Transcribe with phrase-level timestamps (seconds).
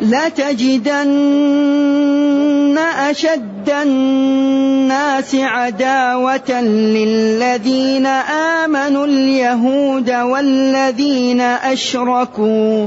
[0.00, 1.34] لتجدن
[2.78, 12.86] أشد الناس عداوة للذين آمنوا اليهود والذين أشركوا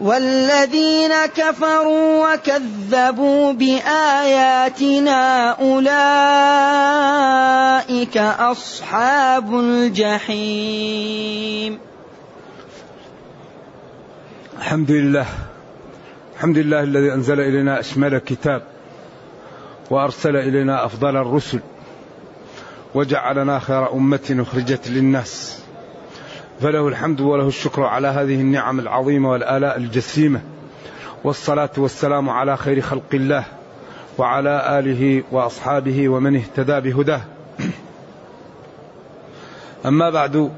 [0.00, 5.86] والذين كفروا وكذبوا بآياتنا أولئك
[8.16, 11.00] أصحاب الجحيم.
[14.58, 15.26] الحمد لله
[16.34, 18.62] الحمد لله الذي أنزل إلينا أشمل كتاب
[19.90, 21.60] وأرسل إلينا أفضل الرسل
[22.94, 25.60] وجعلنا خير أمة أخرجت للناس.
[26.60, 30.40] فله الحمد وله الشكر على هذه النعم العظيمة والآلاء الجسيمة.
[31.24, 33.44] والصلاة والسلام على خير خلق الله
[34.18, 37.20] وعلى آله وأصحابه ومن اهتدى بهداه.
[39.86, 40.50] أما بعد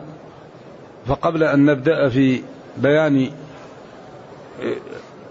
[1.06, 2.42] فقبل أن نبدأ في
[2.76, 3.30] بيان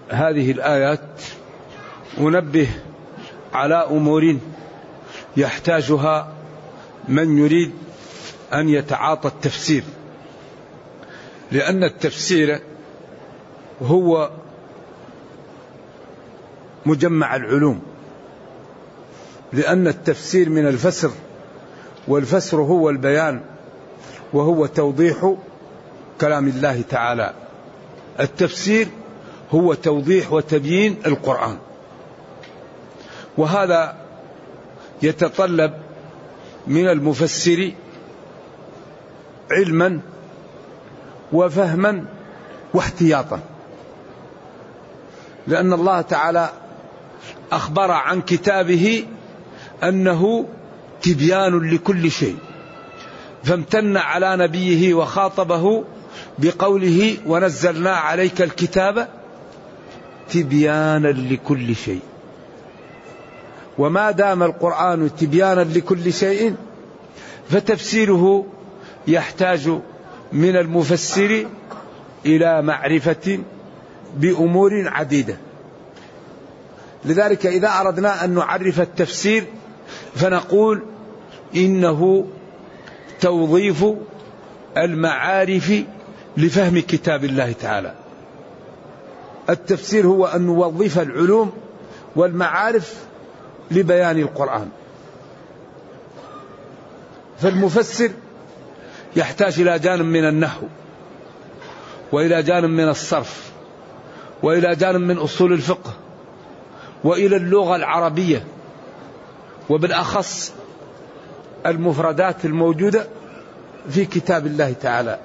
[0.10, 1.22] هذه الآيات
[2.20, 2.68] أنبه
[3.54, 4.38] على أمور
[5.38, 6.34] يحتاجها
[7.08, 7.72] من يريد
[8.54, 9.84] أن يتعاطى التفسير.
[11.52, 12.60] لأن التفسير
[13.82, 14.32] هو
[16.86, 17.82] مجمع العلوم.
[19.54, 21.12] لأن التفسير من الفسر
[22.08, 23.42] والفسر هو البيان
[24.34, 25.36] وهو توضيح
[26.22, 27.34] كلام الله تعالى.
[28.20, 28.88] التفسير
[29.52, 31.58] هو توضيح وتبيين القرآن.
[33.38, 33.98] وهذا
[35.02, 35.74] يتطلب
[36.68, 37.72] من المفسر
[39.52, 40.00] علما
[41.34, 42.06] وفهما
[42.74, 43.40] واحتياطا.
[45.48, 46.50] لأن الله تعالى
[47.52, 49.06] أخبر عن كتابه
[49.84, 50.46] أنه
[51.02, 52.38] تبيان لكل شيء.
[53.44, 55.84] فامتن على نبيه وخاطبه
[56.40, 59.08] بقوله ونزلنا عليك الكتاب
[60.30, 62.02] تبيانا لكل شيء.
[63.78, 66.56] وما دام القرآن تبيانا لكل شيء
[67.50, 68.46] فتفسيره
[69.08, 69.80] يحتاج
[70.34, 71.46] من المفسر
[72.26, 73.40] إلى معرفة
[74.18, 75.38] بأمور عديدة.
[77.06, 79.44] لذلك إذا أردنا أن نعرف التفسير
[80.16, 80.82] فنقول
[81.56, 82.28] إنه
[83.20, 83.86] توظيف
[84.78, 85.74] المعارف
[86.38, 87.94] لفهم كتاب الله تعالى.
[89.50, 91.52] التفسير هو أن نوظف العلوم
[92.16, 92.96] والمعارف
[93.72, 94.70] لبيان القرآن.
[97.40, 98.10] فالمفسر
[99.16, 100.68] يحتاج إلى جانب من النحو
[102.12, 103.52] وإلى جانب من الصرف
[104.44, 105.94] وإلى جانب من أصول الفقه
[107.04, 108.44] وإلى اللغة العربية
[109.70, 110.54] وبالأخص
[111.66, 113.08] المفردات الموجودة
[113.90, 115.20] في كتاب الله تعالى.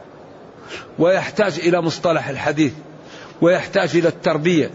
[0.99, 2.73] ويحتاج إلى مصطلح الحديث
[3.41, 4.71] ويحتاج إلى التربية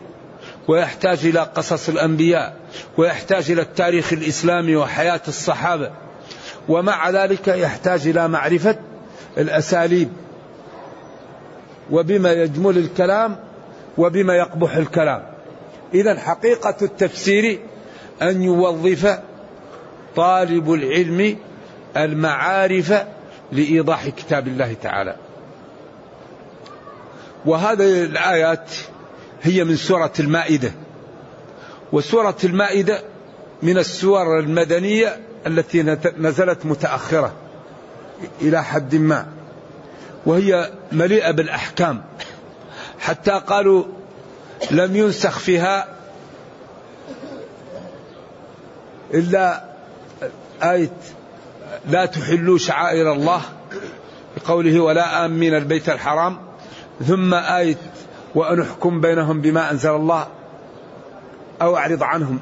[0.68, 2.56] ويحتاج إلى قصص الأنبياء
[2.98, 5.92] ويحتاج إلى التاريخ الإسلامي وحياة الصحابة
[6.70, 8.76] ومع ذلك يحتاج إلى معرفة
[9.38, 10.10] الأساليب
[11.92, 13.38] وبما يجمل الكلام
[13.98, 15.24] وبما يقبح الكلام.
[15.94, 17.60] إذا حقيقة التفسير
[18.22, 19.20] أن يوظف
[20.16, 21.38] طالب العلم
[21.98, 23.06] المعارف
[23.52, 25.16] لإيضاح كتاب الله تعالى.
[27.46, 28.72] وهذه الآيات
[29.42, 30.72] هي من سورة المائدة.
[31.92, 33.02] وسورة المائدة
[33.64, 35.84] من السور المدنية التي
[36.18, 37.34] نزلت متأخرة.
[38.42, 39.26] إلى حد ما
[40.26, 42.04] وهي مليئة بالأحكام.
[43.00, 43.84] حتى قالوا
[44.72, 45.88] لم ينسخ فيها
[49.14, 49.64] إلا
[50.64, 50.92] آية
[51.90, 53.42] لا تحلوا شعائر الله
[54.38, 56.38] بقوله ولا آمين البيت الحرام
[57.08, 57.78] ثم آية
[58.36, 60.28] وأن احكم بينهم بما أنزل الله
[61.62, 62.40] أو أعرض عنهم.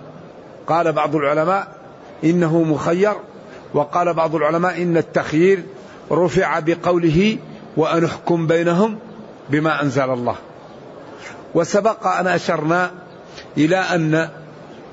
[0.68, 1.68] قال بعض العلماء
[2.24, 3.14] إنه مخير
[3.74, 5.64] وقال بعض العلماء إن التخيير
[6.12, 7.38] رفع بقوله
[7.78, 9.00] وأن احكم بينهم
[9.50, 10.36] بما أنزل الله.
[11.56, 12.92] وسبق أن أشرنا
[13.58, 14.30] إلى أن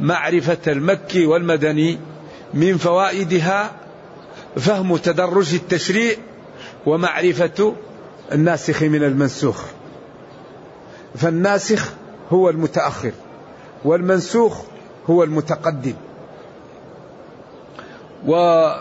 [0.01, 1.99] معرفة المكي والمدني
[2.55, 3.71] من فوائدها
[4.57, 6.15] فهم تدرج التشريع
[6.87, 7.75] ومعرفة
[8.33, 9.65] الناسخ من المنسوخ.
[11.15, 11.93] فالناسخ
[12.31, 13.13] هو المتأخر
[13.85, 14.63] والمنسوخ
[15.11, 15.95] هو المتقدم.
[18.27, 18.81] وإذا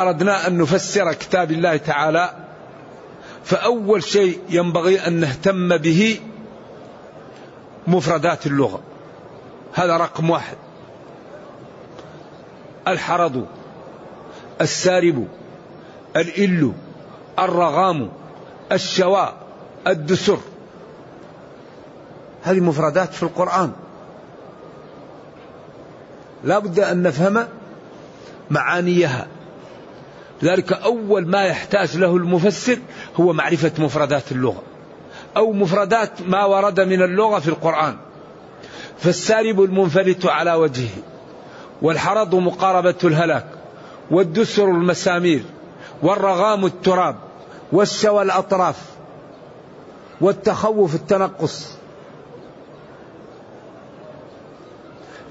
[0.00, 2.30] أردنا أن نفسر كتاب الله تعالى
[3.44, 6.20] فأول شيء ينبغي أن نهتم به
[7.86, 8.80] مفردات اللغة.
[9.72, 10.56] هذا رقم واحد.
[12.88, 13.46] الحرض
[14.60, 15.28] السارب
[16.16, 16.72] الإل
[17.38, 18.10] الرغام
[18.72, 19.34] الشواء
[19.86, 20.38] الدسر.
[22.42, 23.72] هذه مفردات في القرآن.
[26.44, 27.46] لا بد أن نفهم
[28.50, 29.26] معانيها.
[30.42, 32.78] لذلك أول ما يحتاج له المفسر
[33.16, 34.62] هو معرفة مفردات اللغة
[35.36, 37.96] أو مفردات ما ورد من اللغة في القرآن.
[38.98, 40.96] فالسارب المنفلت على وجهه
[41.82, 43.46] والحرض مقاربة الهلاك
[44.10, 45.42] والدسر المسامير
[46.02, 47.16] والرغام التراب
[47.72, 48.76] والشوى الأطراف
[50.20, 51.83] والتخوف التنقص.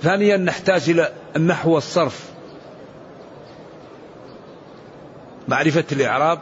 [0.04, 2.30] ثانيا نحتاج إلى النحو والصرف
[5.48, 6.40] معرفة الإعراب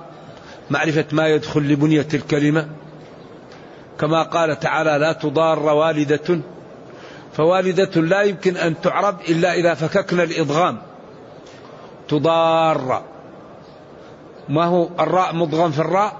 [0.70, 2.68] معرفة ما يدخل لبنية الكلمة.
[4.00, 6.40] كما قال تعالى لا تضار والدة
[7.34, 10.78] فوالدة لا يمكن أن تعرب إلا إذا فككنا الإضغام.
[12.08, 13.04] تضار.
[14.50, 16.18] ما هو الراء مضغم في الراء؟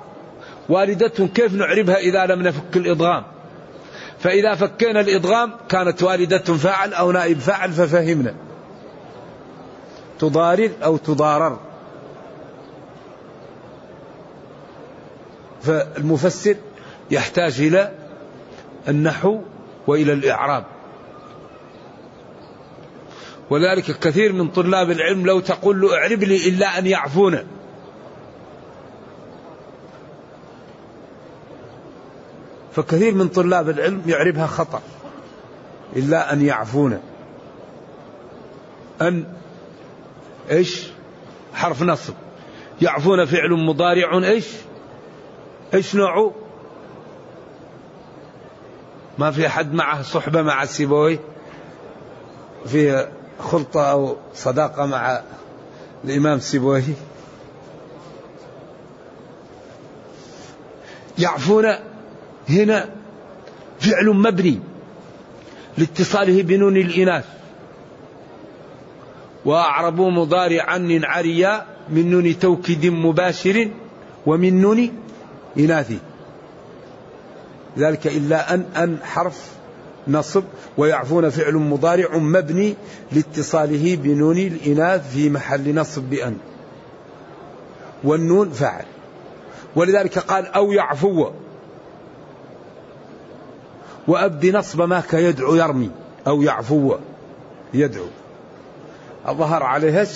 [0.70, 3.24] والدة كيف نعربها إذا لم نفك الإضغام؟
[4.22, 8.36] فإذا فكينا الإضغام كانت والدة فاعل أو نائب فاعل ففهمنا.
[10.20, 11.60] تضارر أو تضارر.
[15.62, 16.56] فالمفسر
[17.12, 17.92] يحتاج إلى
[18.88, 19.42] النحو
[19.88, 20.66] وإلى الإعراب.
[23.50, 27.46] ولذلك كثير من طلاب العلم لو تقول له اعرب لي إلا أن يعفونا.
[32.76, 34.82] فكثير من طلاب العلم يعربها خطأ
[35.96, 37.00] إلا أن يعفون.
[39.02, 39.26] أن
[40.52, 40.88] إيش؟
[41.54, 42.14] حرف نصب.
[42.82, 44.48] يعفون فعل مضارع إيش؟
[45.74, 46.34] إيش نوعه
[49.18, 51.20] ما في أحد معه صحبة مع سيبوي؟
[52.66, 53.08] في
[53.40, 55.22] خلطة أو صداقة مع
[56.04, 56.84] الإمام سيبوي؟
[61.18, 61.91] يعفون
[62.50, 62.90] هنا
[63.80, 64.60] فعل مبني
[65.78, 67.26] لاتصاله بنون الإناث.
[69.46, 73.70] وأعربوا مضارعا عريا من نون توكيد مباشر
[74.26, 74.92] ومن نون
[75.60, 75.94] إناث.
[77.78, 79.52] ذلك إلا أن أن حرف
[80.08, 80.44] نصب
[80.78, 82.76] ويعفون فعل مضارع مبني
[83.12, 86.38] لاتصاله بنون الإناث في محل نصب بأن.
[88.04, 88.86] والنون فاعل.
[89.76, 91.30] ولذلك قال أو يعفو.
[94.08, 95.92] وأبدي نصب ما كيدعو يرمي
[96.28, 96.96] أو يعفو
[97.74, 98.08] يدعو.
[99.28, 100.08] الظهر عليها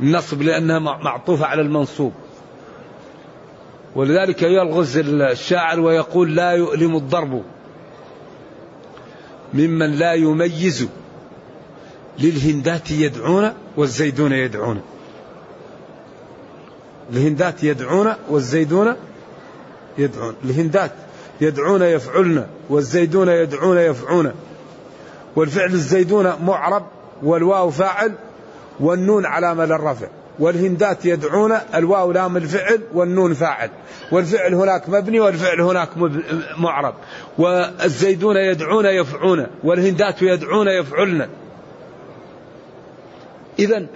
[0.00, 2.12] النصب لأنها معطوفة على المنصوب.
[3.94, 7.42] ولذلك يلغز الشاعر ويقول لا يؤلم الضرب
[9.54, 10.88] ممن لا يميز
[12.18, 14.80] للهندات يدعون والزيدون يدعون.
[17.12, 18.96] الهندات يدعون والزيدون
[19.98, 20.34] يدعون.
[20.44, 20.92] الهندات
[21.40, 24.32] يدعون يفعلن والزيدون يدعون يفعون.
[25.36, 26.86] والفعل الزيدون معرب
[27.22, 28.12] والواو فاعل
[28.80, 30.08] والنون علامة للرفع.
[30.38, 33.70] والهندات يدعون الواو لام الفعل والنون فاعل.
[34.12, 35.88] والفعل هناك مبني والفعل هناك
[36.58, 36.94] معرب.
[37.38, 41.28] والزيدون يدعون يفعون والهندات يدعون يفعلن.
[43.58, 43.86] إذا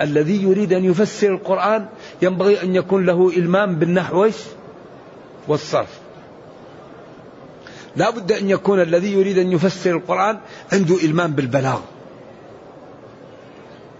[0.00, 1.86] الذي يريد أن يفسر القرآن
[2.22, 4.28] ينبغي أن يكون له إلمام بالنحو
[5.48, 6.07] والصرف.
[7.98, 10.38] لا بد أن يكون الذي يريد أن يفسر القرآن
[10.72, 11.84] عنده إلمام بالبلاغة.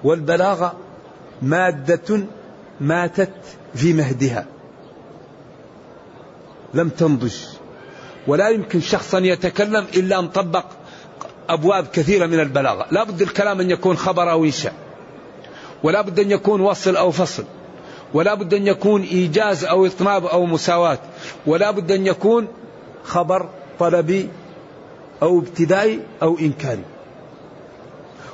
[0.04, 0.74] والبلاغة
[1.42, 2.20] مادة
[2.80, 3.34] ماتت
[3.74, 4.46] في مهدها.
[6.74, 7.34] لم تنضج.
[8.26, 10.64] ولا يمكن شخصا يتكلم إلا أن طبق
[11.48, 12.86] أبواب كثيرة من البلاغة.
[12.90, 14.74] لا بد الكلام أن يكون خبر أو إنشاء.
[15.82, 17.44] ولا بد أن يكون وصل أو فصل.
[18.14, 20.98] ولا بد أن يكون إيجاز أو إطناب أو مساواة.
[21.46, 22.48] ولا بد أن يكون
[23.04, 23.48] خبر
[23.80, 24.28] طلبي
[25.23, 26.85] أو ابتدائي أو إنكاري.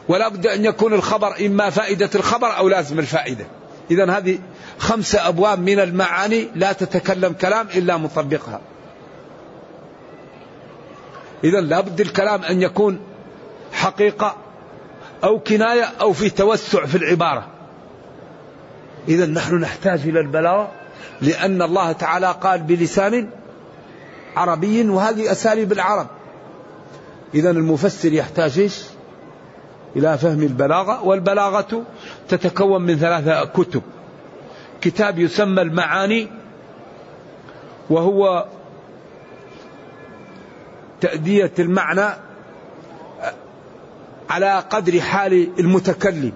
[0.09, 3.47] ولا بد أن يكون الخبر إما فائدة الخبر أو لازم الفائدة.
[3.91, 4.39] إذا هذه
[4.79, 8.61] خمسة أبواب من المعاني لا تتكلم كلام إلا مطبقها.
[11.45, 13.01] إذا لابد الكلام أن يكون
[13.73, 14.37] حقيقة
[15.25, 17.47] أو كناية أو في توسع في العبارة.
[19.09, 20.73] إذا نحن نحتاج إلى البلاغة
[21.21, 23.31] لأن الله تعالى قال بلسان
[24.37, 26.07] عربي وهذه أساليب العرب.
[27.35, 28.83] إذا المفسر يحتاج إيش؟
[29.97, 31.83] إلى فهم البلاغة والبلاغة
[32.29, 33.83] تتكون من ثلاثة كتب.
[34.81, 36.29] كتاب يسمى المعاني
[37.91, 38.47] وهو
[41.01, 42.15] تأدية المعنى
[44.31, 46.33] على قدر حال المتكلم.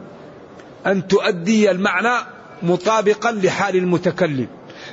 [0.87, 2.25] أن تؤدي المعنى
[2.63, 4.47] مطابقا لحال المتكلم.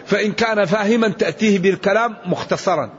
[0.05, 2.89] فإن كان فاهما تأتيه بالكلام مختصرا.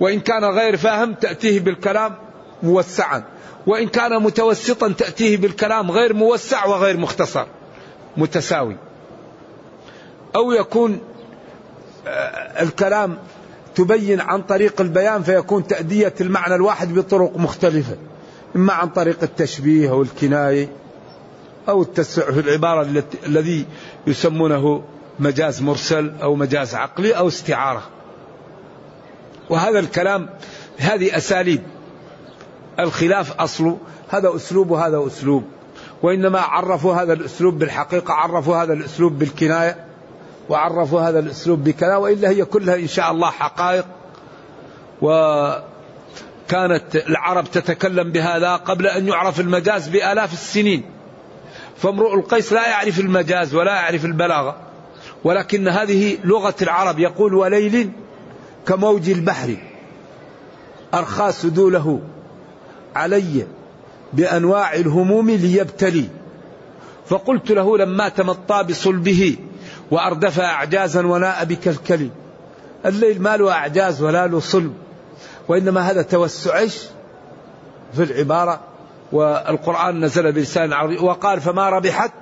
[0.00, 2.14] وإن كان غير فاهم تأتيه بالكلام
[2.62, 3.24] موسعا.
[3.66, 7.46] وإن كان متوسطا تأتيه بالكلام غير موسع وغير مختصر
[8.16, 8.76] متساوي.
[10.36, 11.00] أو يكون
[12.06, 13.18] آه، الكلام
[13.74, 17.96] تبين عن طريق البيان فيكون تأدية المعنى الواحد بطرق مختلفة.
[18.56, 20.68] إما عن طريق التشبيه أو الكناية
[21.68, 23.66] أو التسع في العبارة الذي
[24.06, 24.82] يسمونه
[25.18, 27.82] مجاز مرسل أو مجاز عقلي أو استعارة.
[29.50, 30.30] وهذا الكلام
[30.78, 31.62] هذه أساليب.
[32.78, 33.78] الخلاف أصله
[34.08, 35.44] هذا أسلوب وهذا أسلوب.
[36.02, 39.84] وإنما عرفوا هذا الأسلوب بالحقيقة عرفوا هذا الأسلوب بالكناية
[40.48, 43.84] وعرفوا هذا الأسلوب بكذا وإلا هي كلها إن شاء الله حقائق.
[45.02, 50.84] وكانت العرب تتكلم بهذا قبل أن يعرف المجاز بآلاف السنين.
[51.76, 54.71] فامرؤ القيس لا يعرف المجاز ولا يعرف البلاغة.
[55.24, 57.90] ولكن هذه لغة العرب يقول وليل
[58.66, 59.56] كموج البحر
[60.94, 62.00] أرخى سدوله
[62.96, 63.46] علي
[64.12, 66.08] بأنواع الهموم ليبتلي.
[67.06, 69.36] فقلت له لما تمطى بصلبه
[69.90, 72.10] وأردف أعجازا وناء بكلكلي.
[72.86, 74.74] الليل ما له أعجاز ولا له صلب
[75.48, 76.66] وإنما هذا توسع
[77.92, 78.60] في العبارة
[79.12, 82.12] والقرآن نزل بلسان عربي وقال فما ربحت؟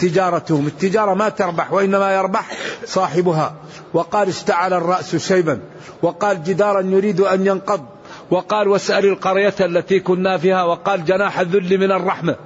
[0.00, 0.66] تجارتهم.
[0.66, 2.50] التجارة ما تربح وإنما يربح
[2.84, 3.54] صاحبها.
[3.94, 5.60] وقال اشتعل الرأس شيبا.
[6.02, 7.84] وقال جدارا يريد أن ينقض.
[8.30, 10.64] وقال واسأل القرية التي كنا فيها.
[10.64, 12.36] وقال جناح الذل من الرحمة.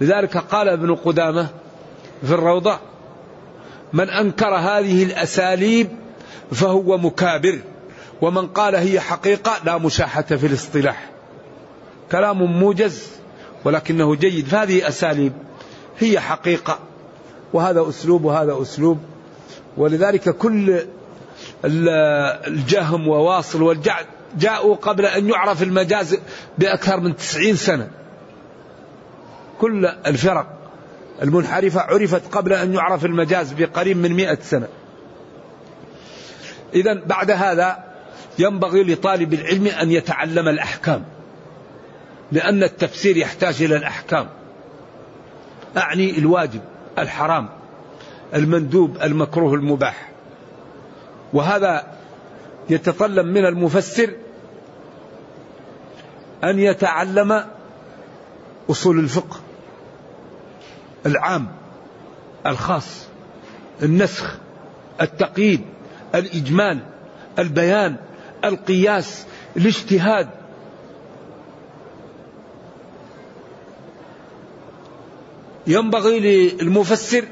[0.00, 1.46] لذلك قال ابن قدامة
[2.26, 2.78] في الروضة
[3.92, 5.88] من أنكر هذه الأساليب
[6.52, 7.58] فهو مكابر.
[8.22, 11.10] ومن قال هي حقيقة لا مشاحة في الاصطلاح.
[12.12, 13.02] كلام موجز
[13.64, 14.46] ولكنه جيد.
[14.46, 15.32] فهذه أساليب.
[15.98, 16.78] هي حقيقة
[17.52, 18.98] وهذا أسلوب وهذا أسلوب.
[19.76, 20.80] ولذلك كل
[21.64, 24.06] الجهم وواصل والجعد
[24.38, 26.18] جاءوا قبل أن يعرف المجاز
[26.58, 27.90] بأكثر من تسعين سنة.
[29.60, 30.46] كل الفرق
[31.22, 34.68] المنحرفة عرفت قبل أن يعرف المجاز بقريب من مئة سنة.
[36.74, 37.84] إذا بعد هذا
[38.38, 41.04] ينبغي لطالب العلم أن يتعلم الأحكام
[42.32, 44.28] لأن التفسير يحتاج إلى الأحكام.
[45.76, 46.60] أعني الواجب
[46.98, 47.48] الحرام
[48.34, 50.08] المندوب المكروه المباح.
[51.32, 51.86] وهذا
[52.70, 54.10] يتطلب من المفسر
[56.44, 57.44] أن يتعلم
[58.70, 59.36] أصول الفقه
[61.06, 61.48] العام
[62.46, 63.06] الخاص
[63.82, 64.36] النسخ
[65.00, 65.60] التقييد
[66.14, 66.78] الإجمال
[67.38, 67.96] البيان
[68.44, 70.28] القياس الاجتهاد.
[75.66, 77.24] ينبغي للمفسر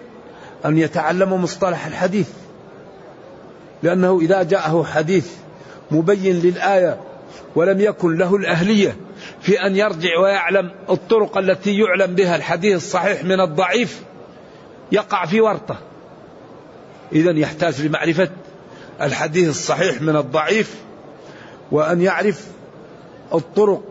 [0.64, 2.28] أن يتعلم مصطلح الحديث
[3.82, 5.30] لأنه إذا جاءه حديث
[5.90, 7.00] مبين للآية
[7.56, 8.96] ولم يكن له الأهلية
[9.40, 14.02] في أن يرجع ويعلم الطرق التي يعلم بها الحديث الصحيح من الضعيف
[14.92, 15.78] يقع في ورطة.
[17.12, 18.28] إذا يحتاج لمعرفة
[19.00, 20.74] الحديث الصحيح من الضعيف
[21.70, 22.46] وأن يعرف
[23.34, 23.82] الطرق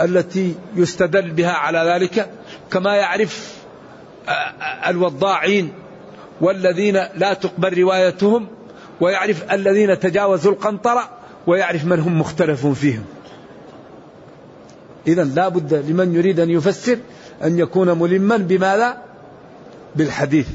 [0.00, 2.30] التي يستدل بها على ذلك
[2.70, 3.59] كما يعرف
[4.86, 5.72] الوضاعين
[6.40, 8.46] والذين لا تقبل روايتهم
[9.00, 11.10] ويعرف الذين تجاوزوا القنطرة
[11.46, 13.04] ويعرف من هم مختلف فيهم.
[15.06, 16.98] إذا لا بد لمن يريد أن يفسر
[17.44, 19.02] أن يكون ملما بماذا؟
[19.96, 20.48] بالحديث.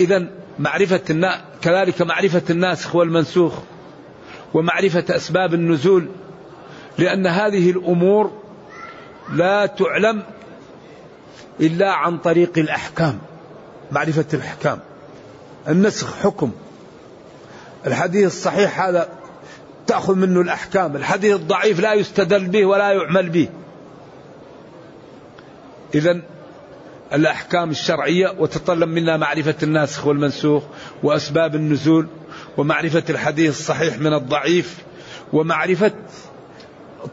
[0.00, 0.26] إذا
[0.58, 3.52] معرفة الناس كذلك معرفة الناسخ والمنسوخ
[4.54, 6.08] ومعرفة أسباب النزول
[6.98, 8.32] لأن هذه الأمور
[9.32, 10.22] لا تعلم
[11.60, 13.18] إلا عن طريق الأحكام
[13.92, 14.78] معرفة الأحكام.
[15.68, 16.52] النسخ حكم.
[17.86, 19.08] الحديث الصحيح هذا
[19.86, 20.96] تأخذ منه الأحكام.
[20.96, 23.48] الحديث الضعيف لا يستدل به ولا يعمل به.
[25.94, 26.20] إذا
[27.12, 30.62] الأحكام الشرعية وتطلب منا معرفة الناسخ والمنسوخ
[31.02, 32.06] وأسباب النزول
[32.56, 34.78] ومعرفة الحديث الصحيح من الضعيف
[35.32, 35.92] ومعرفة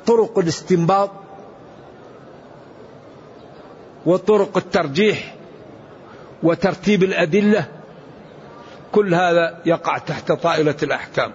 [0.06, 1.12] طرق الاستنباط
[4.06, 5.36] وطرق الترجيح
[6.44, 7.66] وترتيب الأدلة
[8.92, 11.32] كل هذا يقع تحت طائلة الأحكام.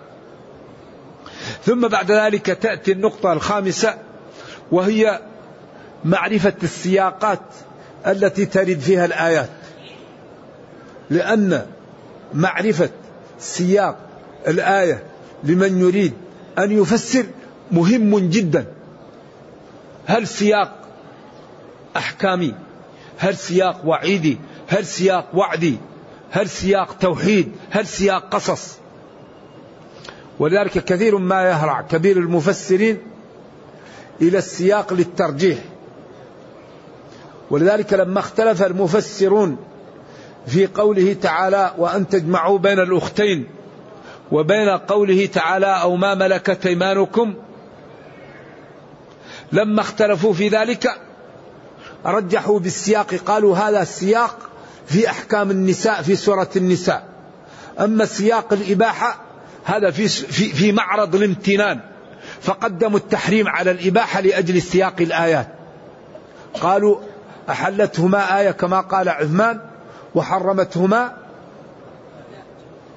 [1.64, 3.94] ثم بعد ذلك تأتي النقطة الخامسة
[4.72, 5.20] وهي
[6.04, 7.40] معرفة السياقات
[8.06, 9.50] التي ترد فيها الآيات.
[11.10, 11.66] لأن
[12.34, 12.90] معرفة
[13.38, 13.98] سياق
[14.48, 15.02] الآية
[15.44, 16.12] لمن يريد
[16.58, 17.24] أن يفسر
[17.72, 18.64] مهم جدا.
[20.06, 20.79] هل سياق
[21.96, 22.54] أحكامي.
[23.18, 25.78] هل سياق وعيدي هل سياق وعدي
[26.30, 28.78] هل سياق توحيد هل سياق قصص.
[30.38, 32.98] ولذلك كثير ما يهرع كبير المفسرين
[34.22, 35.58] إلى السياق للترجيح.
[37.50, 39.56] ولذلك لما اختلف المفسرون
[40.46, 43.46] في قوله تعالى وأن تجمعوا بين الأختين
[44.32, 47.34] وبين قوله تعالى أو ما ملكت أيمانكم
[49.52, 50.90] لما اختلفوا في ذلك
[52.06, 54.38] رجحوا بالسياق قالوا هذا السياق
[54.86, 57.08] في أحكام النساء في سورة النساء.
[57.80, 59.20] أما سياق الإباحة
[59.64, 61.80] هذا في, في, في معرض الامتنان.
[62.40, 65.48] فقدموا التحريم على الإباحة لأجل سياق الآيات.
[66.60, 67.00] قالوا
[67.50, 69.60] أحلتهما آية كما قال عثمان
[70.14, 71.16] وحرمتهما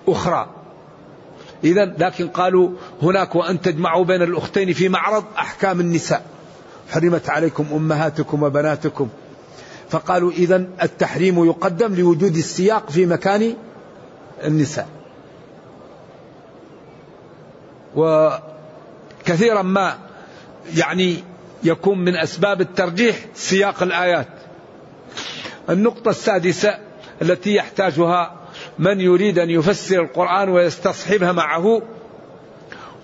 [0.08, 0.50] أخرى.
[1.64, 2.70] إذا لكن قالوا
[3.02, 6.33] هناك وأن تجمعوا بين الأختين في معرض أحكام النساء.
[6.90, 9.10] حرمت عليكم أمهاتكم وبناتكم.
[9.90, 13.54] فقالوا إذا التحريم يقدم لوجود السياق في مكان
[14.44, 14.88] النساء.
[17.96, 19.98] وكثيرا ما
[20.76, 21.24] يعني
[21.64, 24.28] يكون من أسباب الترجيح سياق الآيات.
[25.70, 26.78] النقطة السادسة
[27.22, 28.36] التي يحتاجها
[28.80, 31.82] من يريد أن يفسر القرآن ويستصحبها معه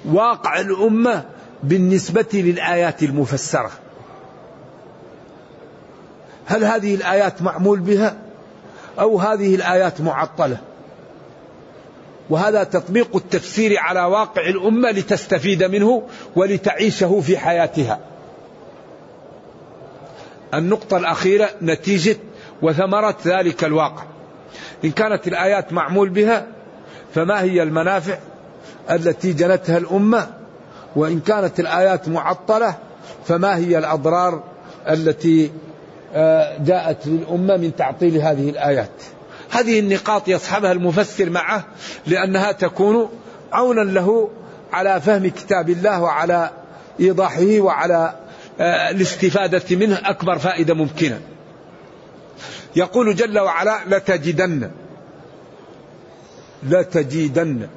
[0.06, 1.26] واقع الأمة
[1.64, 3.72] بالنسبة للآيات المفسرة.
[6.46, 8.18] هل هذه الآيات معمول بها؟
[9.00, 10.58] أو هذه الآيات معطلة؟
[12.30, 16.04] وهذا تطبيق التفسير على واقع الأمة لتستفيد منه
[16.36, 18.00] ولتعيشه في حياتها.
[20.54, 22.18] النقطة الأخيرة نتيجة
[22.62, 24.04] وثمرة ذلك الواقع.
[24.86, 26.48] إن كانت الآيات معمول بها
[27.16, 28.18] فما هي المنافع
[28.92, 30.39] التي جنتها الأمة؟
[30.96, 32.76] وإن كانت الآيات معطلة
[33.26, 34.44] فما هي الأضرار
[34.90, 35.52] التي
[36.14, 38.92] آه، جاءت للأمة من تعطيل هذه الآيات؟
[39.52, 41.64] هذه النقاط يصحبها المفسر معه
[42.08, 43.10] لأنها تكون
[43.52, 44.30] عونا له
[44.74, 46.50] على فهم كتاب الله وعلى
[47.00, 48.16] إيضاحه وعلى
[48.60, 51.22] آه، الاستفادة منه أكبر فائدة ممكنة.
[52.76, 54.72] يقول جل وعلا لتجدن
[56.64, 57.68] لتجدن.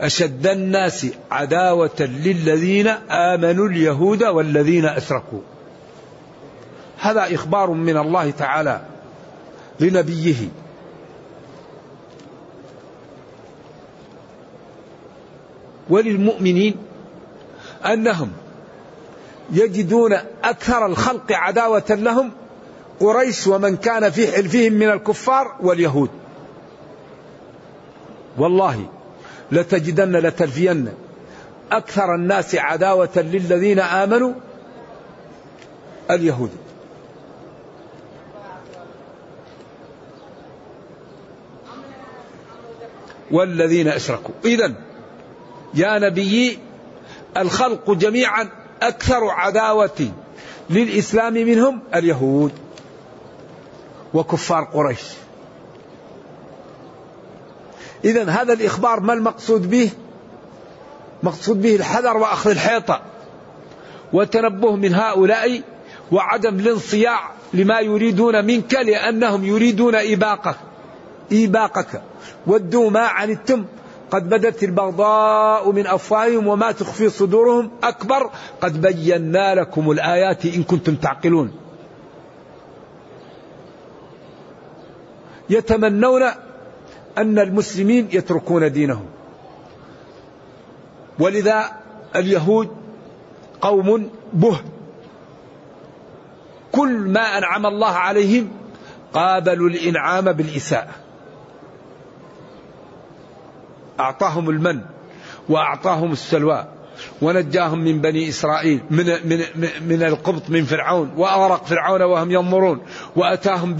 [0.00, 5.40] أشد الناس عداوة للذين آمنوا اليهود والذين أشركوا.
[6.98, 8.82] هذا إخبار من الله تعالى
[9.80, 10.48] لنبيه.
[15.90, 16.76] وللمؤمنين
[17.86, 18.32] أنهم
[19.52, 20.12] يجدون
[20.44, 22.32] أكثر الخلق عداوة لهم
[23.00, 26.10] قريش ومن كان في حلفهم من الكفار واليهود.
[28.38, 28.86] والله
[29.52, 30.88] لتجدن لتلفين
[31.72, 34.32] أكثر الناس عداوة للذين آمنوا
[36.10, 36.50] اليهود.
[43.30, 44.34] والذين أشركوا.
[44.44, 44.74] إذا
[45.74, 46.58] يا نبي
[47.36, 48.48] الخلق جميعا
[48.82, 50.08] أكثر عداوة
[50.70, 52.52] للإسلام منهم اليهود
[54.14, 55.02] وكفار قريش.
[58.04, 59.90] إذا هذا الإخبار ما المقصود به؟
[61.22, 63.00] مقصود به الحذر وأخذ الحيطة
[64.12, 65.62] وتنبه من هؤلاء
[66.12, 70.56] وعدم الانصياع لما يريدون منك لأنهم يريدون إباقك
[71.32, 72.02] إيباقك.
[72.46, 73.64] ودوا ما عنتم.
[74.10, 78.30] قد بدت البغضاء من أفواههم وما تخفي صدورهم أكبر.
[78.60, 81.52] قد بينا لكم الآيات إن كنتم تعقلون.
[85.50, 86.22] يتمنون
[87.18, 89.06] أن المسلمين يتركون دينهم.
[91.18, 91.64] ولذا
[92.16, 92.68] اليهود
[93.60, 94.60] قوم به
[96.72, 98.50] كل ما أنعم الله عليهم
[99.12, 100.94] قابلوا الإنعام بالإساءة.
[104.00, 104.80] أعطاهم المن
[105.48, 106.66] وأعطاهم السلوى
[107.22, 112.80] ونجاهم من بني إسرائيل من, من, من القبط من فرعون وأغرق فرعون وهم ينظرون
[113.16, 113.76] وأتاهم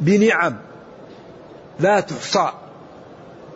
[0.00, 0.56] بنعم.
[1.80, 2.52] لا تحصى.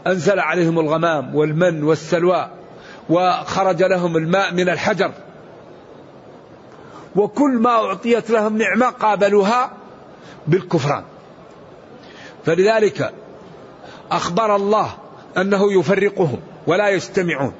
[0.06, 2.50] أنزل عليهم الغمام والمن والسلوى
[3.10, 5.12] وخرج لهم الماء من الحجر.
[7.16, 9.70] وكل ما أعطيت لهم نعمة قابلوها
[10.46, 11.04] بالكفران.
[12.46, 13.12] فلذلك
[14.10, 14.90] أخبر الله
[15.36, 17.52] أنه يفرقهم ولا يجتمعون.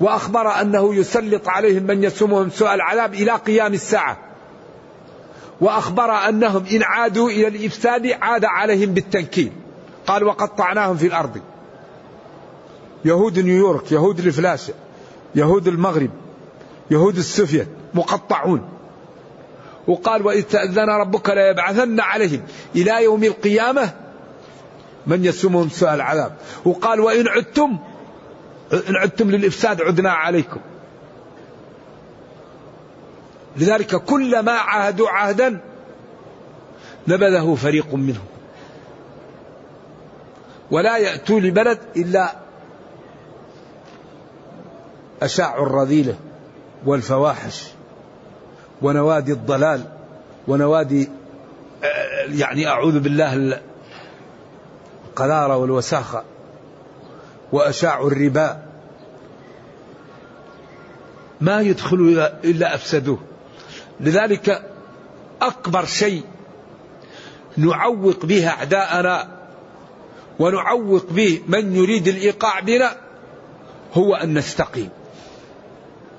[0.00, 4.29] وأخبر أنه يسلط عليهم من يسومهم سوء العذاب إلى قيام الساعة.
[5.60, 9.52] وأخبر أنهم إن عادوا إلى الإفساد عاد عليهم بالتنكيل.
[10.06, 11.40] قال وقطعناهم في الأرض.
[13.04, 14.74] يهود نيويورك يهود الفلاشة
[15.34, 16.10] يهود المغرب
[16.90, 18.68] يهود السوفيت مقطعون.
[19.86, 22.42] وقال وإذ تأذن ربك ليبعثن عليهم
[22.76, 23.90] إلى يوم القيامة
[25.06, 26.36] من يسومهم سوء العذاب.
[26.64, 27.78] وقال وإن عدتم
[28.72, 30.60] إن عدتم للإفساد عدنا عليكم.
[33.56, 35.60] لذلك كلما عاهدوا عهدا
[37.08, 38.24] نبذه فريق منهم.
[40.70, 42.36] ولا يأتوا لبلد إلا
[45.22, 46.16] أشاعوا الرذيلة
[46.86, 47.64] والفواحش
[48.82, 49.84] ونوادي الضلال
[50.48, 51.08] ونوادي
[52.28, 53.60] يعني أعوذ بالله
[55.08, 56.24] القذارة والوساخة
[57.52, 58.62] وأشاعوا الربا.
[61.40, 63.18] ما يدخلوا إلا أفسدوه.
[64.00, 64.62] لذلك
[65.42, 66.22] أكبر شيء
[67.56, 69.28] نعوق به أعداءنا
[70.38, 72.96] ونعوق به من يريد الإيقاع بنا
[73.94, 74.88] هو أن نستقيم.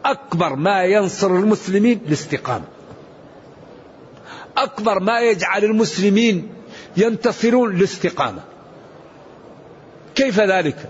[0.05, 2.65] أكبر ما ينصر المسلمين الاستقامة.
[4.57, 6.53] أكبر ما يجعل المسلمين
[6.97, 8.41] ينتصرون الاستقامة.
[10.15, 10.89] كيف ذلك؟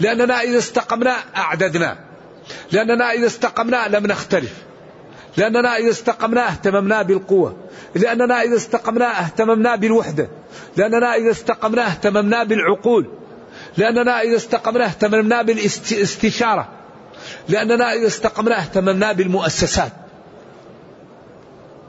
[0.00, 1.98] لأننا إذا استقمنا أعددنا.
[2.72, 4.69] لأننا إذا استقمنا لم نختلف.
[5.36, 7.56] لأننا إذا استقمنا اهتممنا بالقوة.
[7.94, 10.28] لأننا إذا استقمنا اهتممنا بالوحدة.
[10.76, 13.06] لأننا إذا استقمنا اهتممنا بالعقول.
[13.76, 16.68] لأننا إذا استقمنا اهتممنا بالاستشارة.
[17.48, 19.92] لأننا إذا استقمنا اهتممنا بالمؤسسات.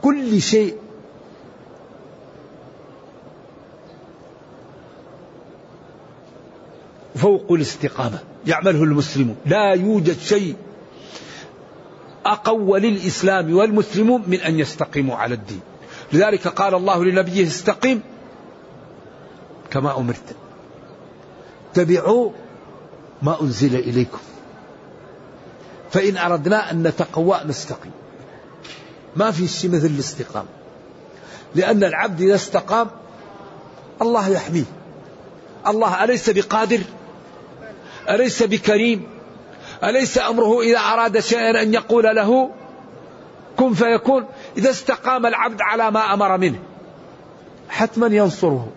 [0.01, 0.75] كل شيء
[7.15, 8.19] فوق الاستقامة.
[8.47, 9.35] يعمله المسلمون.
[9.45, 10.55] لا يوجد شيء
[12.25, 15.61] أقوى للإسلام والمسلمون من أن يستقيموا على الدين.
[16.13, 18.01] لذلك قال الله لنبيه استقيم
[19.71, 20.35] كما أمرت.
[21.71, 22.31] اتبعوا
[23.21, 24.19] ما أنزل إليكم.
[25.91, 27.91] فإن أردنا أن نتقوى نستقيم.
[29.15, 30.47] ما في شيء مثل الاستقامة.
[31.55, 32.87] لأن العبد إذا استقام
[34.01, 34.63] الله يحميه.
[35.67, 36.79] الله أليس بقادر؟
[38.09, 39.07] أليس بكريم؟
[39.83, 42.49] أليس أمره إذا أراد شيئا أن يقول له؟
[43.57, 44.25] كن فيكون.
[44.57, 46.59] إذا استقام العبد على ما أمر منه.
[47.69, 48.67] حتما ينصره.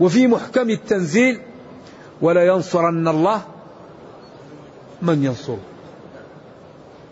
[0.00, 1.40] وفي محكم التنزيل
[2.20, 3.42] ولا ينصرن الله
[5.02, 5.60] من ينصره.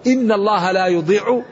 [0.06, 1.42] إن الله لا يضيع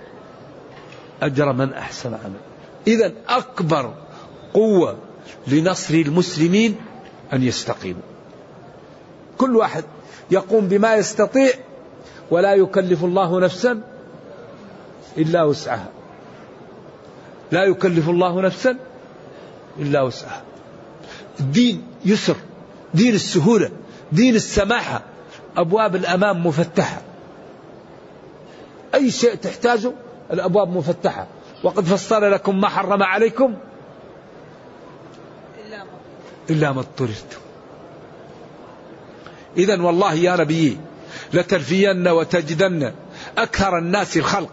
[1.23, 2.41] أجر من أحسن عمل
[2.87, 3.95] إذا أكبر
[4.55, 4.99] قوة
[5.47, 6.77] لنصر المسلمين
[7.33, 8.03] أن يستقيموا.
[9.39, 9.85] كل واحد
[10.31, 11.53] يقوم بما يستطيع
[12.31, 13.81] ولا يكلف الله نفسا
[15.19, 15.89] إلا وسعها.
[17.53, 18.77] لا يكلف الله نفسا
[19.79, 20.43] إلا وسعها.
[21.41, 22.37] الدين يسر
[22.95, 23.71] دين السهولة
[24.13, 25.03] دين السماحة
[25.57, 27.03] أبواب الأمام مفتحة.
[28.95, 29.93] أي شيء تحتاجه
[30.33, 31.27] الأبواب مفتحة.
[31.65, 33.55] وقد فصل لكم ما حرم عليكم
[36.51, 37.39] إلا ما اضطررتم.
[39.59, 40.79] إذا والله يا نبي
[41.33, 42.93] لتلفين وتجدن
[43.39, 44.51] أكثر الناس الخلق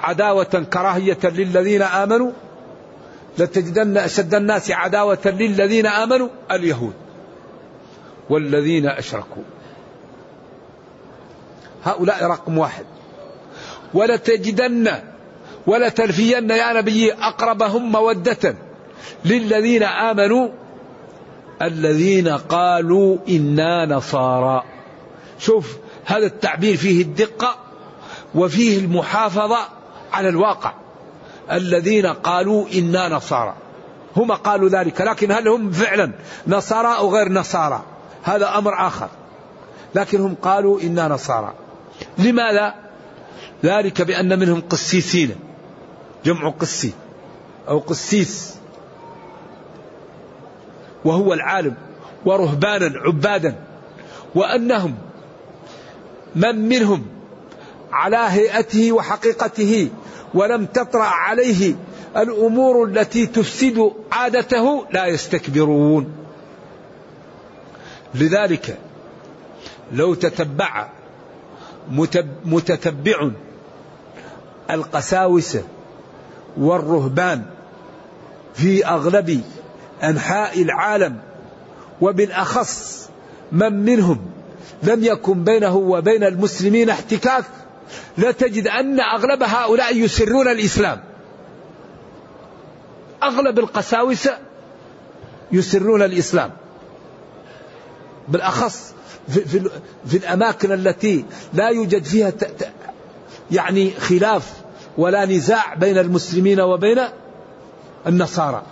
[0.00, 2.32] عداوة كراهية للذين آمنوا
[3.38, 6.94] لتجدن أشد الناس عداوة للذين آمنوا اليهود
[8.30, 9.42] والذين أشركوا.
[11.84, 12.84] هؤلاء رقم واحد.
[13.94, 14.90] ولتجدن
[15.66, 18.54] ولتلفين يا نبي أقربهم مودة
[19.24, 20.48] للذين آمنوا
[21.62, 24.62] الذين قالوا إنا نصارى.
[25.38, 27.56] شوف هذا التعبير فيه الدقة
[28.34, 29.58] وفيه المحافظة
[30.12, 30.74] على الواقع.
[31.52, 33.54] الذين قالوا إنا نصارى.
[34.16, 36.12] هم قالوا ذلك لكن هل هم فعلا
[36.46, 37.82] نصارى أو غير نصارى؟
[38.22, 39.08] هذا أمر آخر.
[39.94, 41.54] لكن هم قالوا إنا نصارى.
[42.18, 42.74] لماذا؟
[43.64, 45.36] ذلك بأن منهم قسيسين.
[46.24, 46.92] جمع قسي
[47.68, 48.57] أو قسيس.
[51.04, 51.74] وهو العالم
[52.24, 53.54] ورهبانا عبادا
[54.34, 54.94] وأنهم
[56.36, 57.06] من منهم
[57.92, 59.88] على هيئته وحقيقته
[60.34, 61.74] ولم تطرأ عليه
[62.16, 66.12] الأمور التي تفسد عادته لا يستكبرون.
[68.14, 68.78] لذلك
[69.92, 70.88] لو تتبع
[72.44, 73.30] متتبع
[74.70, 75.62] القساوسة
[76.56, 77.42] والرهبان
[78.54, 79.42] في أغلب
[80.04, 81.18] أنحاء العالم
[82.00, 83.08] وبالأخص
[83.52, 84.20] من منهم
[84.82, 87.44] لم يكن بينه وبين المسلمين احتكاك
[88.18, 91.00] لا تجد أن أغلب هؤلاء يسرون الإسلام.
[93.22, 94.38] أغلب القساوسة
[95.52, 96.50] يسرون الإسلام.
[98.28, 98.94] بالأخص
[99.28, 99.70] في, في,
[100.06, 102.32] في الأماكن التي لا يوجد فيها
[103.50, 104.52] يعني خلاف
[104.98, 106.98] ولا نزاع بين المسلمين وبين
[108.06, 108.62] النصارى.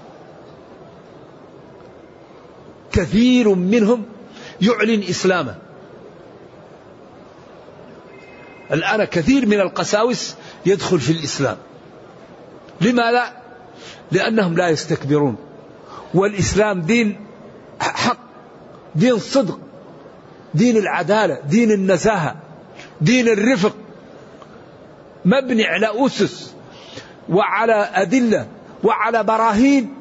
[2.97, 4.05] كثير منهم
[4.61, 5.55] يعلن إسلامه.
[8.73, 10.35] الآن كثير من القساوس
[10.67, 11.57] يدخل في الإسلام.
[12.81, 13.33] لماذا؟
[14.13, 15.37] لأنهم لا يستكبرون.
[16.15, 17.27] والإسلام دين
[17.81, 18.19] حق
[18.95, 19.59] دين صدق
[20.55, 22.37] دين العدالة دين النزاهة
[23.01, 23.77] دين الرفق.
[25.25, 26.55] مبني على أسس
[27.29, 28.47] وعلى أدلة
[28.85, 29.95] وعلى براهين.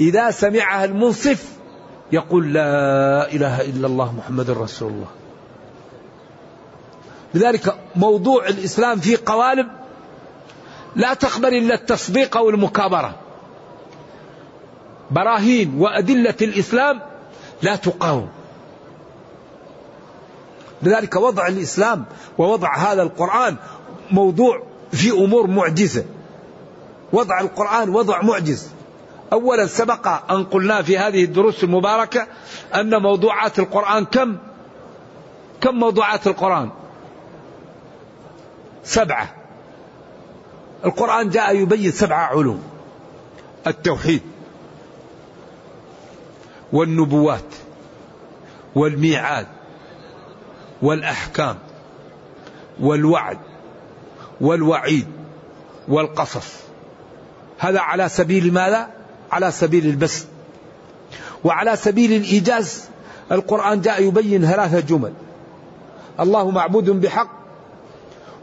[0.00, 1.55] إذا سمعها المنصف
[2.12, 5.08] يقول لا إله إلا الله محمد رسول الله.
[7.34, 9.68] لذلك موضوع الإسلام فيه قوالب
[10.96, 13.14] لا تقبل إلا التصديق أو المكابرة
[15.10, 17.00] براهين وأدلة الإسلام
[17.62, 18.28] لا تقاوم.
[20.82, 22.04] لذلك وضع الإسلام
[22.38, 23.56] ووضع هذا القرآن
[24.10, 26.04] موضوع في أمور معجزة.
[27.12, 28.75] وضع القرآن وضع معجز.
[29.32, 32.26] أولا سبق أن قلنا في هذه الدروس المباركة
[32.74, 34.36] أن موضوعات القرآن كم؟
[35.60, 36.70] كم موضوعات القرآن؟
[38.84, 39.34] سبعة.
[40.84, 42.62] القرآن جاء يبين سبعة علوم.
[43.66, 44.22] التوحيد
[46.72, 47.54] والنبوات
[48.74, 49.46] والميعاد
[50.82, 51.58] والأحكام
[52.80, 53.38] والوعد
[54.40, 55.06] والوعيد
[55.88, 56.54] والقصص.
[57.58, 58.95] هذا على سبيل ماذا؟
[59.32, 60.26] على سبيل البسط
[61.44, 62.84] وعلى سبيل الإيجاز
[63.32, 65.12] القرآن جاء يبين ثلاثة جمل.
[66.20, 67.30] الله معبود بحق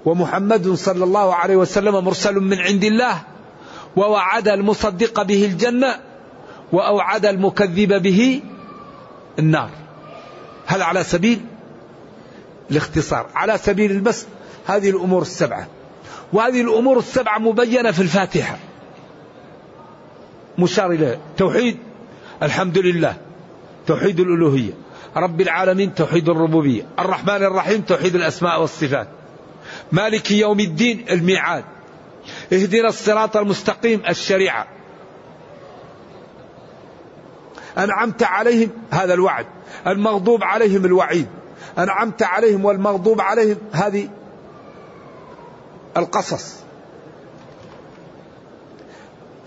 [0.05, 3.21] ومحمد صلى الله عليه وسلم مرسل من عند الله
[3.95, 5.99] ووعد المصدق به الجنة
[6.71, 8.41] وأوعد المكذب به
[9.39, 9.69] النار.
[10.65, 11.41] هذا على سبيل؟
[12.71, 14.27] الاختصار على سبيل البسط.
[14.67, 15.67] هذه الأمور السبعة.
[16.33, 18.57] وهذه الأمور السبعة مبينة في الفاتحة.
[20.57, 21.77] مشار إليه توحيد
[22.43, 23.17] الحمد لله
[23.87, 24.73] توحيد الألوهية
[25.15, 29.07] رب العالمين توحيد الربوبية الرحمن الرحيم توحيد الأسماء والصفات
[29.91, 31.63] مالك يوم الدين الميعاد
[32.53, 34.67] اهدنا الصراط المستقيم الشريعة.
[37.77, 39.45] أنعمت عليهم هذا الوعد
[39.87, 41.27] المغضوب عليهم الوعيد
[41.77, 44.09] أنعمت عليهم والمغضوب عليهم هذه
[45.97, 46.62] القصص.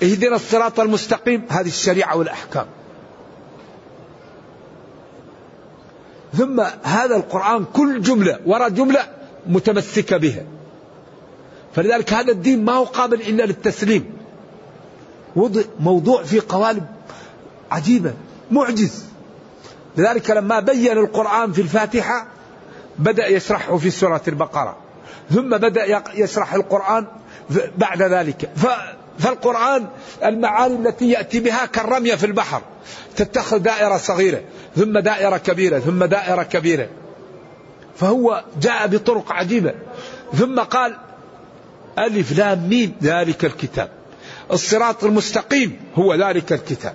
[0.02, 1.44] اهدنا الصراط المستقيم.
[1.48, 2.66] هذه الشريعة والأحكام.
[6.37, 9.00] ثم هذا القرآن كل جملة وراء جملة
[9.46, 10.42] متمسكة بها.
[11.74, 14.12] فلذلك هذا الدين ما هو قابل إلا للتسليم.
[15.37, 16.87] وضع موضوع في قوالب
[17.70, 18.14] عجيبة
[18.50, 19.04] معجز.
[19.96, 22.26] لذلك لما بين القرآن في الفاتحة
[22.98, 24.76] بدأ يشرحه في سورة البقرة.
[25.30, 27.06] ثم بدأ يشرح القرآن
[27.78, 28.50] بعد ذلك.
[29.18, 29.87] فالقرآن
[30.24, 32.62] المعاني التي يأتي بها كالرمية في البحر
[33.16, 34.40] تتخذ دائرة صغيرة
[34.76, 36.88] ثم دائرة كبيرة ثم دائرة كبيرة.
[37.96, 39.74] فهو جاء بطرق عجيبة.
[40.35, 40.96] ثم قال
[41.98, 43.90] ألف لام ميم ذلك الكتاب.
[44.52, 46.94] الصراط المستقيم هو ذلك الكتاب.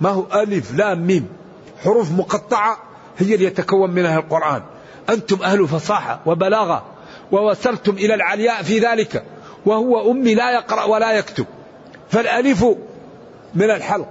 [0.00, 1.28] ما هو ألف لام ميم؟
[1.84, 2.78] حروف مقطعة
[3.18, 4.62] هي اللي يتكون منها القرآن.
[5.08, 6.84] أنتم أهل فصاحة وبلاغة
[7.32, 9.24] ووصلتم إلى العلياء في ذلك.
[9.66, 11.46] وهو أمي لا يقرأ ولا يكتب.
[12.10, 12.64] فالألف
[13.54, 14.08] من الحلق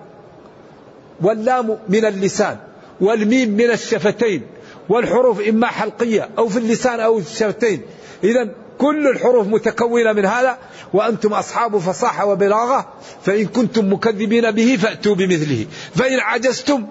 [1.22, 2.58] واللام من اللسان
[3.02, 4.42] والميم من الشفتين
[4.90, 7.82] والحروف إما حلقية أو في اللسان أو في الشفتين.
[8.24, 10.58] إذا كل الحروف متكونة من هذا
[10.94, 12.88] وأنتم أصحاب فصاحة وبلاغة
[13.22, 15.66] فإن كنتم مكذبين به فأتوا بمثله.
[15.96, 16.86] فإن عجزتم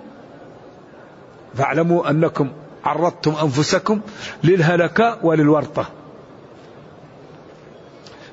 [1.55, 2.53] فاعلموا أنكم
[2.85, 4.01] عرضتم أنفسكم
[4.45, 6.02] للهلكة وللورطة.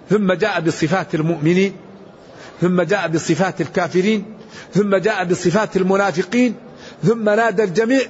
[0.10, 1.74] ثم جاء بصفات المؤمنين
[2.62, 4.26] ثم جاء بصفات الكافرين
[4.74, 6.56] ثم جاء بصفات المنافقين
[7.04, 8.02] ثم نادى الجميع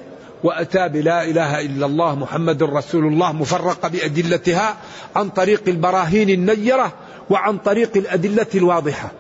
[0.44, 4.78] وأتى بلا إله إلا الله محمد رسول الله مفرقة بأدلتها
[5.16, 6.94] عن طريق البراهين النيرة
[7.30, 9.12] وعن طريق الأدلة الواضحة.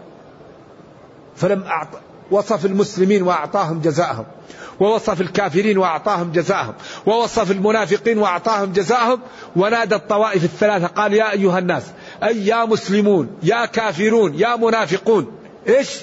[1.35, 1.87] فلم أعط...
[2.31, 4.25] وصف المسلمين وأعطاهم جزاءهم
[4.79, 6.73] ووصف الكافرين وأعطاهم جزاءهم
[7.05, 9.19] ووصف المنافقين وأعطاهم جزاءهم
[9.55, 11.83] ونادى الطوائف الثلاثة قال يا أيها الناس
[12.23, 15.31] أي يا مسلمون يا كافرون يا منافقون
[15.67, 15.99] إيش؟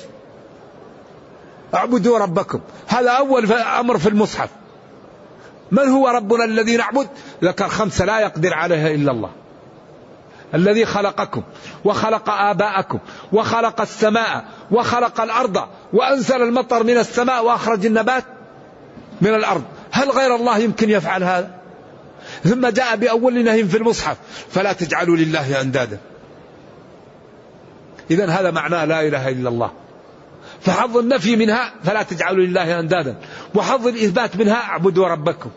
[1.75, 2.61] اعبدوا ربكم.
[2.87, 4.51] هذا أول أمر في المصحف.
[5.71, 7.09] من هو ربنا الذي نعبد؟
[7.45, 9.31] ذكر خمسة لا يقدر عليها إلا الله.
[10.55, 11.43] الذي خلقكم
[11.85, 12.99] وخلق آباءكم
[13.33, 18.25] وخلق السماء وخلق الأرض وأنزل المطر من السماء وأخرج النبات
[19.21, 19.63] من الأرض.
[19.91, 21.56] هل غير الله يمكن يفعل هذا؟
[22.45, 24.17] ثم جاء بأول نهي في المصحف
[24.51, 25.99] فلا تجعلوا لله أندادا.
[28.11, 29.71] إذا هذا معناه لا إله إلا الله.
[30.61, 33.17] فحظ النفي منها فلا تجعلوا لله أندادا.
[33.55, 35.51] وحظ الإثبات منها اعبدوا ربكم.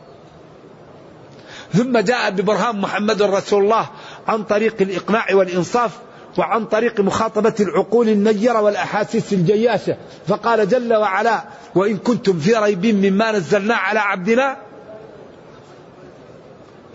[1.74, 3.90] ثم جاء ببرهان محمد رسول الله
[4.28, 5.92] عن طريق الإقناع والإنصاف
[6.38, 9.98] وعن طريق مخاطبة العقول النيرة والأحاسيس الجياشة.
[10.28, 11.44] فقال جل وعلا
[11.76, 14.69] وإن كنتم في ريب مما نزلنا على عبدنا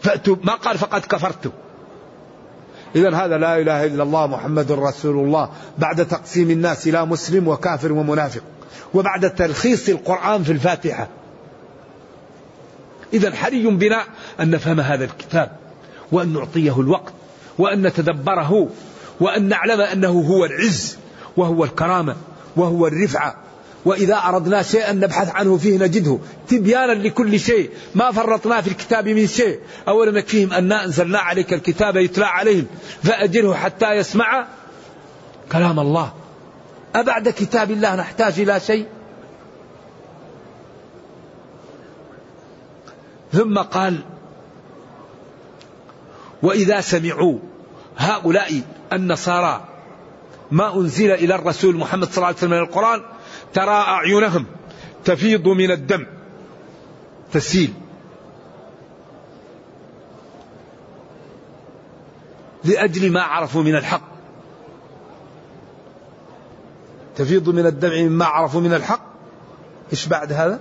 [0.04, 1.50] فأتوا ما قال فقد كفرتم.
[2.96, 5.50] إذا هذا لا إله إلا الله محمد رسول الله.
[5.78, 8.42] بعد تقسيم الناس إلى مسلم وكافر ومنافق.
[8.94, 11.08] وبعد تلخيص القرآن في الفاتحة.
[13.12, 14.04] إذا حري بنا
[14.40, 15.50] أن نفهم هذا الكتاب.
[16.12, 17.12] وأن نعطيه الوقت.
[17.58, 18.68] وأن نتدبره.
[19.20, 20.96] وأن نعلم أنه هو العز.
[21.36, 22.16] وهو الكرامة.
[22.56, 23.43] وهو الرفعة.
[23.84, 26.18] وإذا أردنا شيئا نبحث عنه فيه نجده.
[26.48, 27.70] تبيانا لكل شيء.
[27.94, 29.60] ما فرطنا في الكتاب من شيء.
[29.88, 32.66] أولا نكفيهم أن أنزلنا عليك الكتاب يتلى عليهم.
[33.02, 34.46] فأجره حتى يسمع
[35.52, 36.12] كلام الله.
[36.94, 38.86] أبعد كتاب الله نحتاج إلى شيء؟
[43.32, 44.02] ثم قال
[46.42, 47.38] وإذا سمعوا
[47.96, 48.60] هؤلاء
[48.92, 49.64] النصارى
[50.50, 53.02] ما أنزل إلى الرسول محمد صلى الله عليه وسلم من القرآن
[53.54, 54.46] ترى أعينهم
[55.04, 56.06] تفيض من الدم.
[57.32, 57.74] تسيل
[62.64, 64.14] لأجل ما عرفوا من الحق.
[67.16, 69.04] تفيض من الدمع مما عرفوا من الحق.
[69.92, 70.60] إيش بعد هذا؟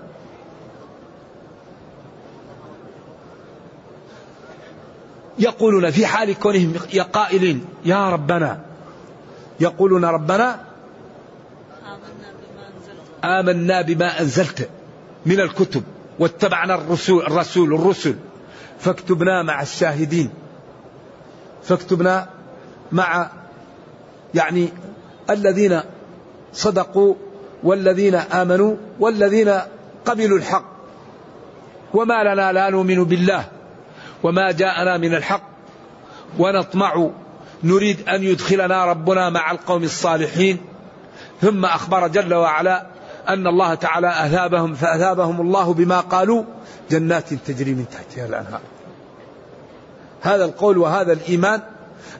[5.39, 6.73] يقولون في حال كونهم
[7.13, 8.65] قائلين يا ربنا.
[9.59, 10.72] يقولون ربنا
[13.23, 14.69] آمنا بما أنزلت
[15.25, 15.83] من الكتب
[16.19, 18.15] واتبعنا الرسول الرسول الرسل.
[18.79, 20.29] فاكتبنا مع الشاهدين.
[21.63, 22.29] فاكتبنا
[22.91, 23.31] مع
[24.33, 24.69] يعني
[25.29, 25.81] الذين
[26.53, 27.15] صدقوا
[27.63, 29.59] والذين آمنوا والذين
[30.05, 30.65] قبلوا الحق.
[31.93, 33.45] وما لنا لا نؤمن بالله
[34.23, 35.49] وما جاءنا من الحق.
[36.39, 37.09] ونطمع
[37.63, 40.57] نريد أن يدخلنا ربنا مع القوم الصالحين.
[41.41, 42.92] ثم أخبر جل وعلا
[43.29, 46.43] أن الله تعالى أثابهم فأثابهم الله بما قالوا
[46.91, 48.61] جنات تجري من تحتها الأنهار.
[50.21, 51.61] هذا القول وهذا الإيمان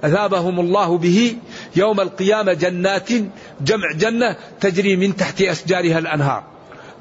[0.04, 1.38] أثابهم الله به
[1.76, 3.10] يوم القيامة جنات
[3.62, 6.44] جمع جنة تجري من تحت أشجارها الأنهار.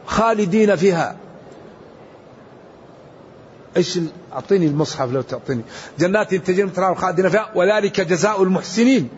[0.07, 1.16] خالدين فيها.
[3.76, 3.98] إيش
[4.32, 5.62] أعطيني المصحف لو تعطيني.
[5.98, 7.50] جنات تجري من تحتها خالدين فيها.
[7.55, 9.09] وذلك جزاء المحسنين.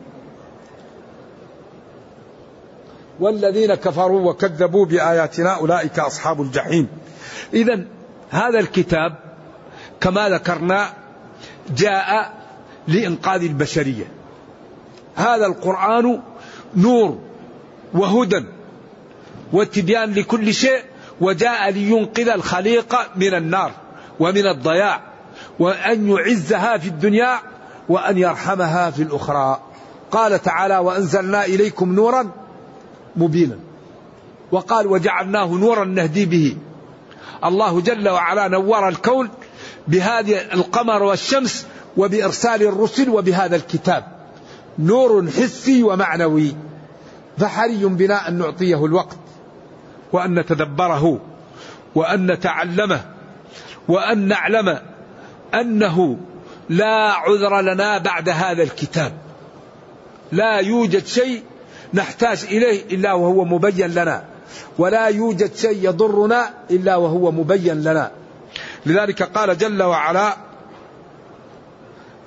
[3.21, 6.89] والذين كفروا وكذبوا بآياتنا أولئك أصحاب الجحيم.
[7.55, 7.85] إذا
[8.31, 9.17] هذا الكتاب
[10.01, 10.93] كما ذكرنا
[11.77, 12.33] جاء
[12.89, 14.05] لإنقاذ البشرية.
[15.17, 16.21] هذا القرآن
[16.77, 17.19] نور
[17.95, 18.45] وهدى
[19.53, 20.83] وتبيان لكل شيء
[21.21, 23.73] وجاء لينقذ الخليقة من النار
[24.21, 25.01] ومن الضياع
[25.59, 27.39] وأن يعزها في الدنيا
[27.89, 29.61] وأن يرحمها في الأخرى.
[30.11, 32.44] قال تعالى وأنزلنا إليكم نورا
[33.17, 33.59] مبينا.
[34.53, 36.57] وقال وجعلناه نورا نهدي به.
[37.45, 39.29] الله جل وعلا نور الكون
[39.89, 44.05] بهذه القمر والشمس وبإرسال الرسل وبهذا الكتاب.
[44.79, 46.55] نور حسي ومعنوي.
[47.39, 49.17] فحري بنا أن نعطيه الوقت
[50.13, 51.21] وأن نتدبره
[51.95, 53.05] وأن نتعلمه
[53.89, 54.79] وأن نعلم
[55.55, 56.19] أنه
[56.69, 59.13] لا عذر لنا بعد هذا الكتاب.
[60.33, 61.43] لا يوجد شيء
[61.95, 64.25] نحتاج إليه إلا وهو مبين لنا.
[64.79, 68.11] ولا يوجد شيء يضرنا إلا وهو مبين لنا.
[68.87, 70.37] لذلك قال جل وعلا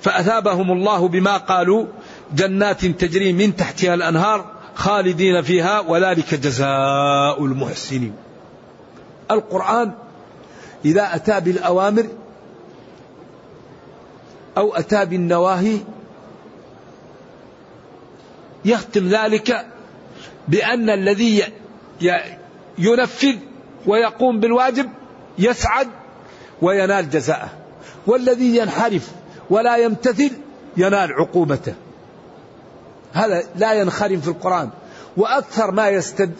[0.00, 1.86] فأثابهم الله بما قالوا
[2.34, 4.44] جنات تجري من تحتها الأنهار
[4.74, 8.14] خالدين فيها وذلك جزاء المحسنين.
[9.30, 9.92] القرآن
[10.84, 12.06] إذا أتى بالأوامر
[14.56, 15.78] أو أتى بالنواهي
[18.64, 19.66] يختم ذلك
[20.48, 21.42] بأن الذي
[22.78, 23.36] ينفذ
[23.86, 24.90] ويقوم بالواجب
[25.38, 25.88] يسعد
[26.62, 27.48] وينال جزاءه.
[28.06, 29.10] والذي ينحرف
[29.50, 30.30] ولا يمتثل
[30.76, 31.74] ينال عقوبته.
[33.12, 34.70] هذا لا ينخرم في القرآن.
[35.16, 35.88] وأكثر ما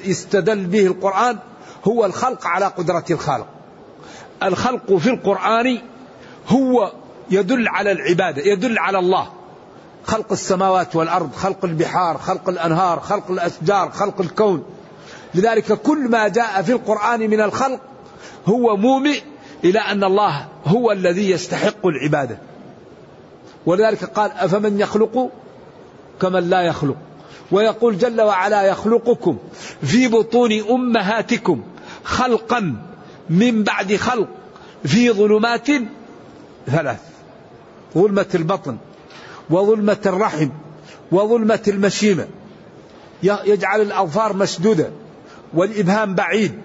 [0.04, 1.38] يستدل به القرآن
[1.84, 3.46] هو الخلق على قدرة الخالق.
[4.42, 5.78] الخلق في القرآن
[6.48, 6.92] هو
[7.30, 9.28] يدل على العبادة يدل على الله.
[10.08, 14.64] خلق السماوات والأرض خلق البحار خلق الأنهار خلق الأشجار خلق الكون.
[15.34, 17.80] لذلك كل ما جاء في القرآن من الخلق
[18.46, 19.20] هو مومئ
[19.64, 22.38] إلى أن الله هو الذي يستحق العبادة.
[23.66, 25.30] ولذلك قال أفمن يخلق
[26.20, 26.96] كمن لا يخلق؟
[27.52, 29.38] ويقول جل وعلا يخلقكم
[29.82, 31.62] في بطون أمهاتكم
[32.04, 32.76] خلقا
[33.30, 34.28] من بعد خلق
[34.84, 35.66] في ظلمات
[36.66, 37.00] ثلاث
[37.94, 38.76] ظلمة البطن.
[39.50, 40.48] وظلمة الرحم
[41.12, 42.26] وظلمة المشيمة.
[43.22, 44.90] يجعل الأظفار مسدودة
[45.54, 46.60] والإبهام بعيد.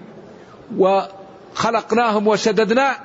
[0.76, 2.96] وخلقناهم وشددنا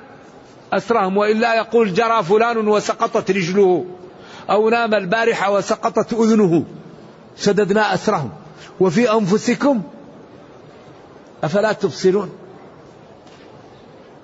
[0.73, 3.85] أسرهم وإلا يقول جرى فلان وسقطت رجله
[4.49, 6.65] أو نام البارحة وسقطت أذنه.
[7.37, 8.29] شددنا أسرهم.
[8.79, 9.81] وفي أنفسكم
[11.43, 12.29] أفلا تبصرون؟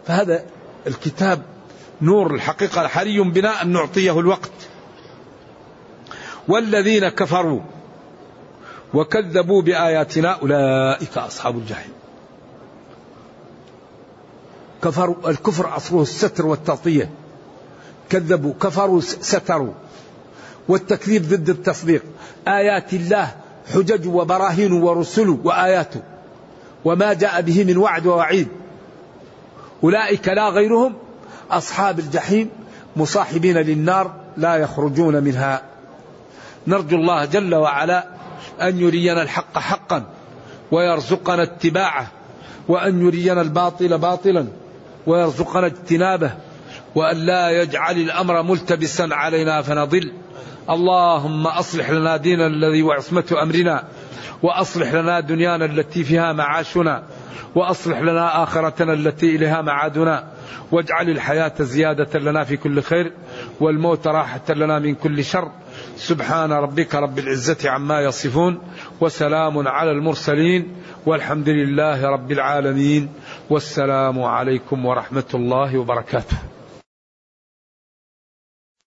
[0.08, 0.44] فهذا
[0.88, 1.42] الكتاب
[2.02, 4.52] نور الحقيقة حري بنا أن نعطيه الوقت.
[6.48, 7.62] والذين كفروا
[8.94, 11.92] وكذبوا بآياتنا أولئك أصحاب الجحيم.
[14.84, 17.10] كفروا الكفر أصله الستر والتغطية.
[18.10, 19.74] كذبوا كفروا ستروا.
[20.68, 22.04] والتكذيب ضد التصديق.
[22.48, 23.32] آيات الله
[23.74, 25.94] حجج وبراهين ورسل وآيات.
[26.86, 28.48] وما جاء به من وعد ووعيد.
[29.84, 30.94] أولئك لا غيرهم
[31.52, 32.50] أصحاب الجحيم
[32.96, 35.62] مصاحبين للنار لا يخرجون منها
[36.68, 38.08] نرجو الله جل وعلا
[38.62, 40.04] أن يرينا الحق حقا
[40.72, 42.08] ويرزقنا اتباعه
[42.68, 44.48] وأن يرينا الباطل باطلا
[45.08, 46.32] ويرزقنا اجتنابه
[46.96, 50.12] وأن لا يجعل الأمر ملتبسا علينا فنضل.
[50.70, 53.84] اللهم أصلح لنا ديننا الذي وعصمة أمرنا
[54.44, 57.04] وأصلح لنا دنيانا التي فيها معاشنا
[57.56, 60.24] وأصلح لنا آخرتنا التي إليها معادنا.
[60.72, 63.12] واجعل الحياة زيادة لنا في كل خير
[63.60, 65.52] والموت راحة لنا من كل شر.
[66.06, 68.54] سبحان ربك رب العزة عما يصفون
[69.02, 70.62] وسلام على المرسلين
[71.06, 73.10] والحمد لله رب العالمين
[73.50, 76.55] والسلام عليكم ورحمة الله وبركاته.